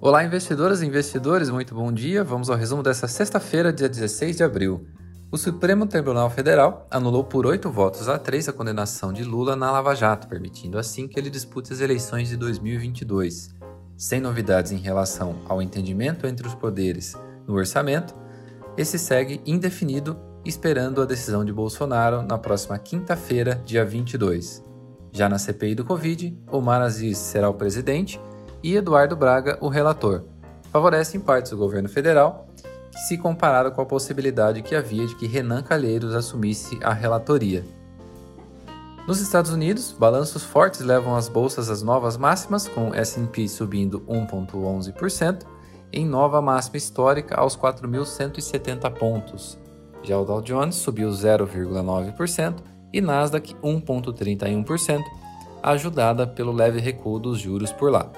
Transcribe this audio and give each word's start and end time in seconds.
Olá, 0.00 0.22
investidoras 0.22 0.80
e 0.80 0.86
investidores, 0.86 1.50
muito 1.50 1.74
bom 1.74 1.92
dia. 1.92 2.22
Vamos 2.22 2.48
ao 2.48 2.56
resumo 2.56 2.84
dessa 2.84 3.08
sexta-feira, 3.08 3.72
dia 3.72 3.88
16 3.88 4.36
de 4.36 4.44
abril. 4.44 4.86
O 5.28 5.36
Supremo 5.36 5.86
Tribunal 5.86 6.30
Federal 6.30 6.86
anulou 6.88 7.24
por 7.24 7.44
oito 7.44 7.68
votos 7.68 8.08
a 8.08 8.16
três 8.16 8.48
a 8.48 8.52
condenação 8.52 9.12
de 9.12 9.24
Lula 9.24 9.56
na 9.56 9.72
Lava 9.72 9.96
Jato, 9.96 10.28
permitindo 10.28 10.78
assim 10.78 11.08
que 11.08 11.18
ele 11.18 11.28
dispute 11.28 11.72
as 11.72 11.80
eleições 11.80 12.28
de 12.28 12.36
2022. 12.36 13.52
Sem 13.96 14.20
novidades 14.20 14.70
em 14.70 14.76
relação 14.76 15.34
ao 15.48 15.60
entendimento 15.60 16.28
entre 16.28 16.46
os 16.46 16.54
poderes 16.54 17.16
no 17.44 17.54
orçamento, 17.54 18.14
esse 18.76 19.00
segue 19.00 19.40
indefinido, 19.44 20.16
esperando 20.44 21.02
a 21.02 21.06
decisão 21.06 21.44
de 21.44 21.52
Bolsonaro 21.52 22.22
na 22.22 22.38
próxima 22.38 22.78
quinta-feira, 22.78 23.60
dia 23.66 23.84
22. 23.84 24.62
Já 25.10 25.28
na 25.28 25.38
CPI 25.38 25.74
do 25.74 25.84
Covid, 25.84 26.38
Omar 26.52 26.82
Aziz 26.82 27.18
será 27.18 27.50
o 27.50 27.54
presidente 27.54 28.20
e 28.68 28.76
Eduardo 28.76 29.16
Braga 29.16 29.56
o 29.62 29.68
relator. 29.68 30.24
Favorece 30.70 31.16
em 31.16 31.20
partes 31.20 31.52
o 31.52 31.56
governo 31.56 31.88
federal, 31.88 32.46
que 32.92 32.98
se 32.98 33.16
compararam 33.16 33.70
com 33.70 33.80
a 33.80 33.86
possibilidade 33.86 34.60
que 34.60 34.74
havia 34.74 35.06
de 35.06 35.14
que 35.14 35.26
Renan 35.26 35.62
Calheiros 35.62 36.14
assumisse 36.14 36.78
a 36.82 36.92
relatoria. 36.92 37.64
Nos 39.06 39.20
Estados 39.20 39.50
Unidos, 39.52 39.96
balanços 39.98 40.44
fortes 40.44 40.80
levam 40.80 41.16
as 41.16 41.30
bolsas 41.30 41.70
às 41.70 41.80
novas 41.80 42.18
máximas, 42.18 42.68
com 42.68 42.94
S&P 42.94 43.48
subindo 43.48 44.00
1,11%, 44.00 45.46
em 45.90 46.04
nova 46.04 46.42
máxima 46.42 46.76
histórica 46.76 47.36
aos 47.36 47.56
4.170 47.56 48.90
pontos. 48.98 49.58
Já 50.02 50.18
o 50.18 50.26
Dow 50.26 50.42
Jones 50.42 50.74
subiu 50.74 51.08
0,9% 51.08 52.56
e 52.92 53.00
Nasdaq 53.00 53.54
1,31%, 53.64 55.02
ajudada 55.62 56.26
pelo 56.26 56.52
leve 56.52 56.80
recuo 56.80 57.18
dos 57.18 57.38
juros 57.38 57.72
por 57.72 57.90
lá. 57.90 58.12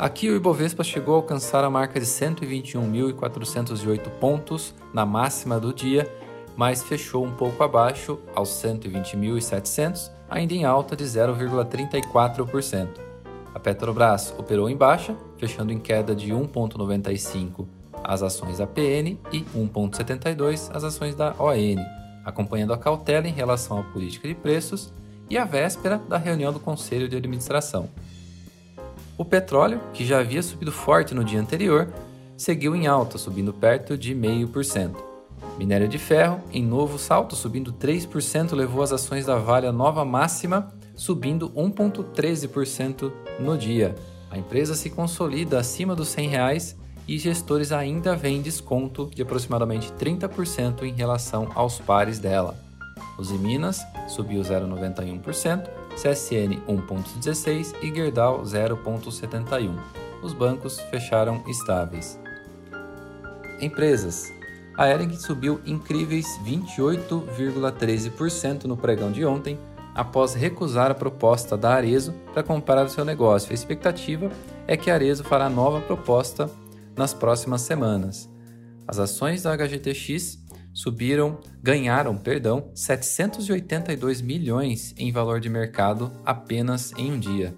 Aqui 0.00 0.28
o 0.30 0.36
Ibovespa 0.36 0.82
chegou 0.82 1.12
a 1.12 1.18
alcançar 1.18 1.62
a 1.62 1.68
marca 1.68 2.00
de 2.00 2.06
121.408 2.06 4.08
pontos 4.18 4.74
na 4.94 5.04
máxima 5.04 5.60
do 5.60 5.74
dia, 5.74 6.10
mas 6.56 6.82
fechou 6.82 7.22
um 7.22 7.32
pouco 7.32 7.62
abaixo, 7.62 8.18
aos 8.34 8.48
120.700, 8.48 10.10
ainda 10.30 10.54
em 10.54 10.64
alta 10.64 10.96
de 10.96 11.04
0,34%. 11.04 12.88
A 13.54 13.60
Petrobras 13.60 14.34
operou 14.38 14.70
em 14.70 14.76
baixa, 14.76 15.14
fechando 15.36 15.70
em 15.70 15.78
queda 15.78 16.14
de 16.14 16.32
1,95 16.32 17.66
as 18.02 18.22
ações 18.22 18.56
da 18.56 18.66
PN 18.66 19.18
e 19.30 19.42
1,72 19.54 20.74
as 20.74 20.82
ações 20.82 21.14
da 21.14 21.34
ON, 21.38 21.76
acompanhando 22.24 22.72
a 22.72 22.78
cautela 22.78 23.28
em 23.28 23.32
relação 23.32 23.78
à 23.78 23.82
política 23.82 24.26
de 24.26 24.34
preços 24.34 24.94
e 25.28 25.36
a 25.36 25.44
véspera 25.44 26.00
da 26.08 26.16
reunião 26.16 26.54
do 26.54 26.58
Conselho 26.58 27.06
de 27.06 27.18
Administração. 27.18 27.90
O 29.20 29.24
petróleo, 29.26 29.82
que 29.92 30.02
já 30.02 30.20
havia 30.20 30.42
subido 30.42 30.72
forte 30.72 31.14
no 31.14 31.22
dia 31.22 31.38
anterior, 31.38 31.92
seguiu 32.38 32.74
em 32.74 32.86
alta, 32.86 33.18
subindo 33.18 33.52
perto 33.52 33.94
de 33.94 34.14
0,5%. 34.14 34.96
Minério 35.58 35.86
de 35.86 35.98
ferro, 35.98 36.40
em 36.50 36.64
novo 36.64 36.98
salto, 36.98 37.36
subindo 37.36 37.70
3%, 37.70 38.54
levou 38.54 38.82
as 38.82 38.92
ações 38.92 39.26
da 39.26 39.36
Vale 39.36 39.66
à 39.66 39.72
nova 39.72 40.06
máxima, 40.06 40.72
subindo 40.94 41.50
1,13% 41.50 43.12
no 43.38 43.58
dia. 43.58 43.94
A 44.30 44.38
empresa 44.38 44.74
se 44.74 44.88
consolida 44.88 45.58
acima 45.58 45.94
dos 45.94 46.08
100 46.08 46.28
reais 46.30 46.76
e 47.06 47.18
gestores 47.18 47.72
ainda 47.72 48.16
veem 48.16 48.40
desconto 48.40 49.10
de 49.14 49.20
aproximadamente 49.20 49.92
30% 50.00 50.84
em 50.84 50.94
relação 50.94 51.50
aos 51.54 51.78
pares 51.78 52.18
dela. 52.18 52.58
Os 53.18 53.30
Minas 53.32 53.82
subiu 54.08 54.40
0,91%, 54.40 55.68
CSN 55.96 56.62
1,16 56.68 57.74
e 57.82 57.92
Gerdau 57.94 58.42
0,71. 58.42 59.78
Os 60.22 60.32
bancos 60.32 60.80
fecharam 60.90 61.44
estáveis. 61.46 62.18
Empresas. 63.60 64.32
A 64.76 64.88
Ering 64.88 65.14
subiu 65.16 65.60
incríveis 65.66 66.26
28,13% 66.44 68.64
no 68.64 68.76
pregão 68.76 69.12
de 69.12 69.24
ontem, 69.24 69.58
após 69.94 70.34
recusar 70.34 70.90
a 70.90 70.94
proposta 70.94 71.56
da 71.56 71.74
Arezo 71.74 72.12
para 72.32 72.42
comprar 72.42 72.86
o 72.86 72.88
seu 72.88 73.04
negócio. 73.04 73.50
A 73.50 73.54
expectativa 73.54 74.30
é 74.66 74.76
que 74.76 74.90
a 74.90 74.94
Arezo 74.94 75.24
fará 75.24 75.50
nova 75.50 75.80
proposta 75.80 76.50
nas 76.96 77.12
próximas 77.12 77.62
semanas. 77.62 78.30
As 78.86 78.98
ações 78.98 79.42
da 79.42 79.52
HGTX 79.52 80.38
subiram, 80.80 81.38
ganharam, 81.62 82.16
perdão, 82.16 82.70
782 82.74 84.22
milhões 84.22 84.94
em 84.96 85.12
valor 85.12 85.38
de 85.38 85.50
mercado 85.50 86.10
apenas 86.24 86.92
em 86.96 87.12
um 87.12 87.18
dia. 87.18 87.54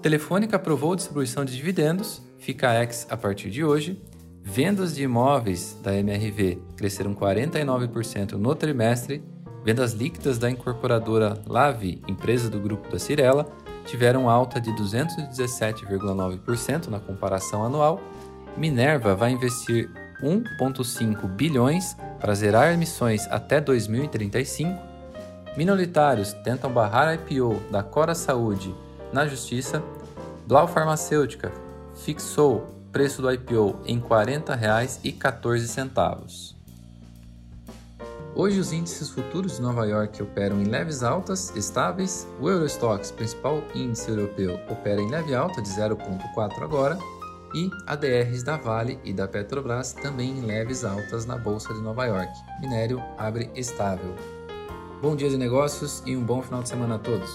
Telefônica 0.00 0.56
aprovou 0.56 0.96
distribuição 0.96 1.44
de 1.44 1.54
dividendos, 1.54 2.22
fica 2.38 2.82
ex 2.82 3.06
a 3.10 3.16
partir 3.16 3.50
de 3.50 3.62
hoje. 3.62 4.02
Vendas 4.42 4.96
de 4.96 5.02
imóveis 5.04 5.78
da 5.82 5.94
MRV 5.94 6.58
cresceram 6.76 7.14
49% 7.14 8.32
no 8.32 8.54
trimestre. 8.54 9.22
Vendas 9.64 9.92
líquidas 9.92 10.38
da 10.38 10.50
incorporadora 10.50 11.40
Lave, 11.46 12.02
empresa 12.08 12.50
do 12.50 12.58
grupo 12.58 12.90
da 12.90 12.98
Cirela, 12.98 13.46
tiveram 13.84 14.28
alta 14.28 14.60
de 14.60 14.72
217,9% 14.72 16.88
na 16.88 16.98
comparação 16.98 17.64
anual. 17.64 18.00
Minerva 18.56 19.14
vai 19.14 19.30
investir 19.30 19.88
1,5 20.22 21.26
bilhões 21.28 21.96
para 22.20 22.34
zerar 22.34 22.72
emissões 22.72 23.26
até 23.28 23.60
2035, 23.60 24.78
minoritários 25.56 26.34
tentam 26.44 26.70
barrar 26.70 27.08
a 27.08 27.14
IPO 27.14 27.60
da 27.70 27.82
Cora 27.82 28.14
Saúde 28.14 28.74
na 29.12 29.26
Justiça, 29.26 29.82
Blau 30.46 30.68
Farmacêutica 30.68 31.50
fixou 31.94 32.66
preço 32.90 33.22
do 33.22 33.32
IPO 33.32 33.76
em 33.86 33.98
R$ 33.98 34.04
40,14. 34.08 36.52
Hoje 38.34 38.58
os 38.58 38.72
índices 38.72 39.10
futuros 39.10 39.56
de 39.56 39.62
Nova 39.62 39.86
York 39.86 40.22
operam 40.22 40.62
em 40.62 40.64
leves 40.64 41.02
altas 41.02 41.54
estáveis, 41.54 42.26
o 42.40 42.48
Eurostox, 42.48 43.10
principal 43.10 43.62
índice 43.74 44.10
europeu, 44.10 44.58
opera 44.70 45.02
em 45.02 45.10
leve 45.10 45.34
alta 45.34 45.60
de 45.60 45.68
0,4 45.68 46.62
agora, 46.62 46.96
e 47.54 47.70
ADRs 47.86 48.42
da 48.42 48.56
Vale 48.56 48.98
e 49.04 49.12
da 49.12 49.28
Petrobras 49.28 49.92
também 49.92 50.30
em 50.30 50.42
leves 50.42 50.84
altas 50.84 51.26
na 51.26 51.36
Bolsa 51.36 51.72
de 51.74 51.80
Nova 51.80 52.06
York. 52.06 52.32
Minério 52.60 53.02
abre 53.18 53.50
estável. 53.54 54.14
Bom 55.00 55.16
dia 55.16 55.28
de 55.28 55.36
negócios 55.36 56.02
e 56.06 56.16
um 56.16 56.22
bom 56.22 56.42
final 56.42 56.62
de 56.62 56.68
semana 56.68 56.94
a 56.94 56.98
todos. 56.98 57.30